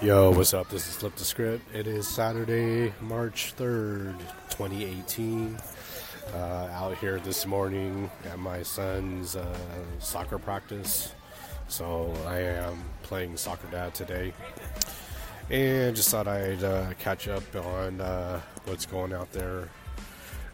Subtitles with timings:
[0.00, 0.68] Yo, what's up?
[0.68, 1.74] This is Flip the Script.
[1.74, 4.18] It is Saturday, March 3rd,
[4.50, 5.58] 2018.
[6.32, 6.36] Uh,
[6.72, 9.56] out here this morning at my son's uh,
[9.98, 11.14] soccer practice.
[11.68, 14.32] So I am playing soccer dad today.
[15.50, 19.68] And just thought I'd uh, catch up on uh, what's going out there.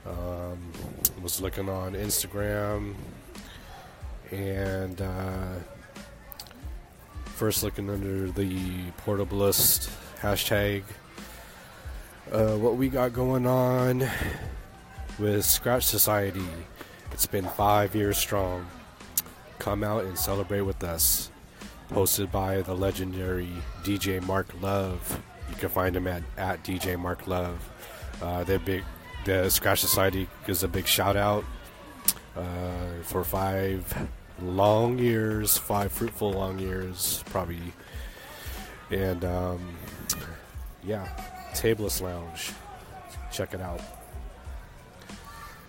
[0.06, 0.58] Um,
[1.22, 2.94] was looking on Instagram
[4.30, 5.54] and uh,
[7.40, 8.54] first looking under the
[9.06, 9.90] portablist
[10.20, 10.82] hashtag.
[12.30, 14.06] Uh, what we got going on
[15.18, 16.44] with Scratch Society.
[17.12, 18.66] It's been five years strong.
[19.58, 21.30] Come out and celebrate with us.
[21.88, 23.48] Hosted by the legendary
[23.84, 25.22] DJ Mark Love.
[25.48, 27.56] You can find him at, at DJ Mark Love.
[28.20, 28.84] Uh, they're big.
[29.24, 31.46] The Scratch Society gives a big shout out
[32.36, 34.10] uh, for five
[34.42, 37.72] long years, five fruitful long years, probably.
[38.90, 39.76] And um,
[40.82, 41.08] yeah,
[41.52, 42.52] Tableless Lounge.
[43.32, 43.80] Check it out.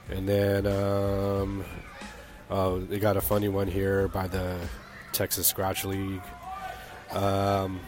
[0.10, 1.64] And then um,
[2.50, 4.58] oh, they got a funny one here by the
[5.14, 6.22] Texas Scratch League.
[7.12, 7.80] Um,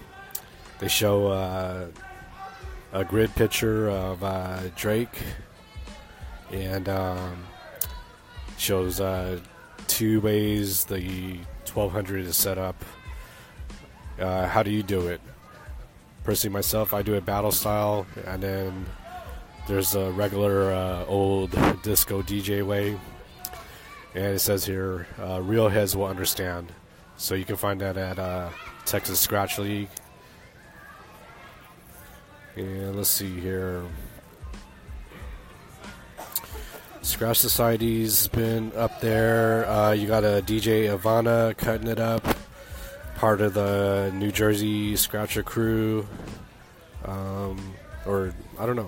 [0.79, 1.87] they show uh,
[2.91, 5.21] a grid picture of uh, Drake
[6.51, 7.43] and um,
[8.57, 9.39] shows uh,
[9.87, 12.83] two ways the 1200 is set up.
[14.19, 15.21] Uh, how do you do it?
[16.23, 18.85] Personally, myself, I do it battle style, and then
[19.67, 21.51] there's a regular uh, old
[21.83, 22.99] disco DJ way.
[24.15, 26.71] And it says here, uh, real heads will understand.
[27.17, 28.49] So you can find that at uh,
[28.85, 29.89] Texas Scratch League.
[32.55, 33.83] And let's see here.
[37.03, 39.67] Scratch Society's been up there.
[39.67, 42.25] Uh, you got a DJ Ivana cutting it up,
[43.15, 46.07] part of the New Jersey Scratcher crew,
[47.03, 47.73] um,
[48.05, 48.87] or I don't know.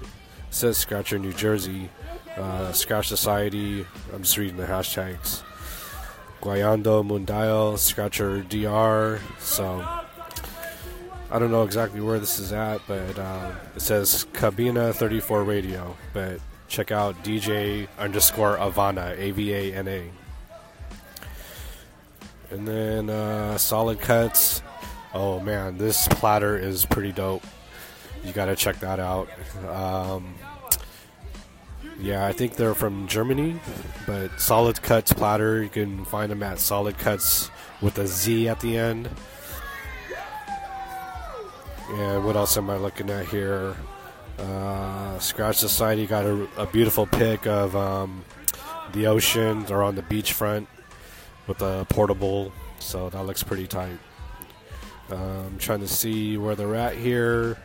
[0.00, 0.08] It
[0.48, 1.90] says Scratcher New Jersey,
[2.38, 3.86] uh, Scratch Society.
[4.14, 5.42] I'm just reading the hashtags.
[6.40, 9.20] Guayando Mundial, Scratcher DR.
[9.40, 9.86] So
[11.30, 15.94] I don't know exactly where this is at, but uh, it says Cabina 34 Radio,
[16.14, 20.10] but check out DJ underscore Avana, A V A N A.
[22.50, 24.62] And then uh, Solid Cuts.
[25.14, 27.42] Oh man, this platter is pretty dope.
[28.24, 29.28] You gotta check that out.
[29.68, 30.34] Um,
[32.00, 33.58] yeah, I think they're from Germany,
[34.06, 35.62] but Solid Cuts platter.
[35.62, 37.50] You can find them at Solid Cuts
[37.80, 39.08] with a Z at the end.
[41.90, 43.74] And what else am I looking at here?
[44.38, 48.24] Uh, Scratch Society got a, a beautiful pic of um,
[48.92, 49.64] the ocean.
[49.64, 50.66] They're on the beachfront
[51.46, 53.98] with a portable, so that looks pretty tight.
[55.10, 57.56] I'm trying to see where they're at here.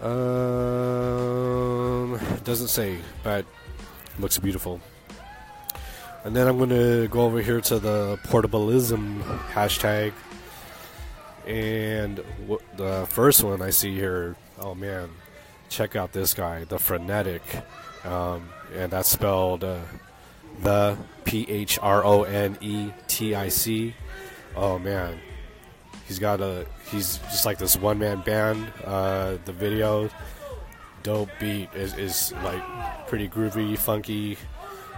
[0.00, 0.08] Um,
[2.44, 3.44] doesn't say, but
[4.18, 4.80] looks beautiful.
[6.24, 10.12] And then I'm going to go over here to the portableism hashtag.
[11.46, 12.22] And
[12.76, 15.10] the first one I see here, oh man,
[15.72, 17.40] check out this guy, the Phronetic.
[18.04, 19.80] Um, and that's spelled uh,
[20.62, 23.94] the P H R O N E T I C.
[24.54, 25.18] Oh man,
[26.06, 28.70] he's got a he's just like this one man band.
[28.84, 30.10] Uh, the video,
[31.02, 32.62] dope beat is, is like
[33.08, 34.36] pretty groovy, funky.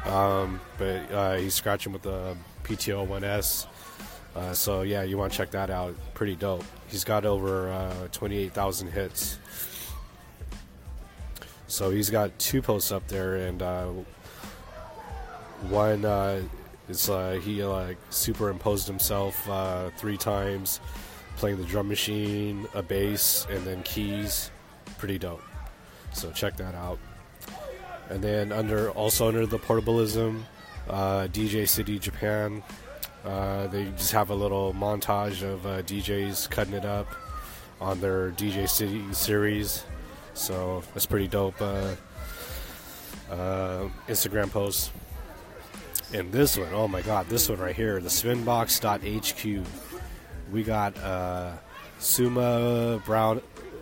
[0.06, 3.66] Um, but uh, he's scratching with the PTO 1S.
[4.36, 5.94] Uh, so yeah, you want to check that out.
[6.14, 6.64] Pretty dope.
[6.88, 9.38] He's got over uh, 28,000 hits.
[11.74, 13.88] So he's got two posts up there, and uh,
[15.68, 16.40] one uh,
[16.88, 20.78] is uh, he like superimposed himself uh, three times,
[21.36, 24.52] playing the drum machine, a bass, and then keys.
[24.98, 25.42] Pretty dope.
[26.12, 27.00] So check that out.
[28.08, 30.42] And then under also under the portableism,
[30.88, 32.62] uh, DJ City Japan.
[33.24, 37.08] Uh, they just have a little montage of DJs cutting it up
[37.80, 39.82] on their DJ City series.
[40.34, 41.60] So that's pretty dope.
[41.60, 41.94] Uh,
[43.30, 44.92] uh, Instagram post.
[46.12, 49.66] And this one, oh my god, this one right here, the spinbox.hq.
[50.52, 51.52] We got uh,
[51.98, 53.40] Suma Brow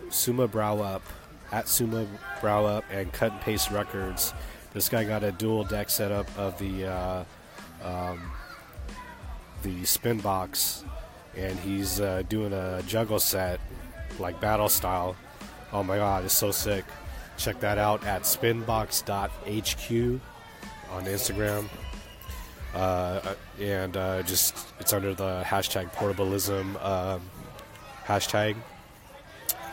[0.09, 1.03] Suma Brow Up
[1.51, 2.07] at Suma
[2.41, 4.33] Brow Up and Cut and Paste Records.
[4.73, 7.23] This guy got a dual deck setup of the uh,
[7.83, 8.31] um,
[9.61, 10.83] the spin box,
[11.35, 13.59] and he's uh, doing a juggle set
[14.19, 15.15] like battle style.
[15.73, 16.85] Oh my god, it's so sick!
[17.37, 20.21] Check that out at spinbox.hq
[20.91, 21.67] on Instagram.
[22.75, 27.21] uh, and uh, just it's under the hashtag portablism um,
[28.05, 28.55] hashtag.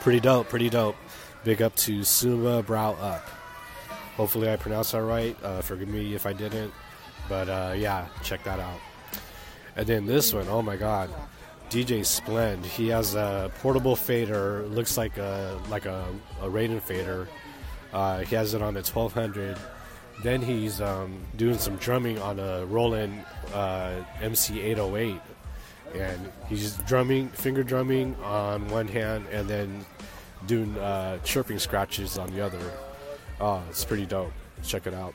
[0.01, 0.97] Pretty dope, pretty dope.
[1.45, 3.27] Big up to Suma Brow Up.
[4.17, 5.37] Hopefully I pronounced that right.
[5.43, 6.73] Uh, forgive me if I didn't,
[7.29, 8.81] but uh, yeah, check that out.
[9.77, 11.11] And then this one, oh my god,
[11.71, 12.67] DJ Splend.
[12.67, 16.05] He has a portable fader, looks like a like a,
[16.43, 17.29] a Raiden fader.
[17.93, 19.57] Uh, he has it on the 1200
[20.23, 23.25] then he's um, doing some drumming on a Roland
[23.55, 25.21] uh, MC808,
[25.95, 29.85] and he's drumming, finger drumming on one hand, and then
[30.47, 32.61] doing uh, chirping scratches on the other.
[33.41, 34.33] Oh, it's pretty dope.
[34.63, 35.15] Check it out.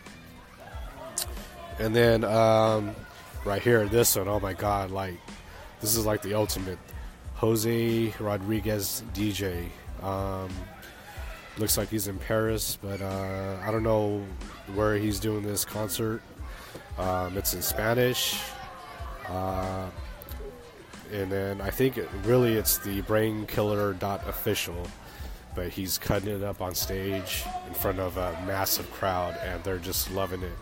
[1.78, 2.96] And then um,
[3.44, 5.20] right here, this one, oh my god, like
[5.86, 6.80] this is like the ultimate
[7.36, 9.68] Jose Rodriguez DJ.
[10.02, 10.50] Um,
[11.60, 14.26] looks like he's in Paris, but uh, I don't know
[14.74, 16.24] where he's doing this concert.
[16.98, 18.42] Um, it's in Spanish,
[19.30, 19.88] uh,
[21.14, 24.88] and then I think it, really it's the Brain Killer dot official,
[25.54, 29.78] but he's cutting it up on stage in front of a massive crowd, and they're
[29.78, 30.58] just loving it.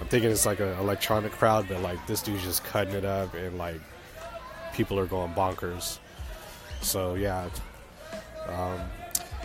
[0.00, 3.34] I'm thinking it's like an electronic crowd, but like this dude's just cutting it up,
[3.34, 3.80] and like
[4.78, 5.98] people are going bonkers.
[6.80, 7.50] So yeah.
[8.46, 8.80] Um,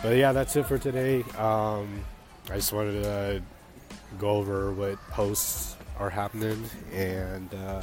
[0.00, 1.22] but yeah, that's it for today.
[1.36, 2.04] Um,
[2.50, 3.42] I just wanted to
[4.16, 7.82] go over what posts are happening, and um,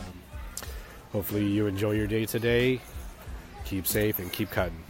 [1.11, 2.79] hopefully you enjoy your day today.
[3.65, 4.83] Keep safe and keep cutting.